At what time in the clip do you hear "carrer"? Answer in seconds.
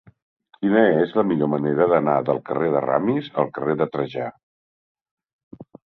2.49-2.71, 3.59-3.77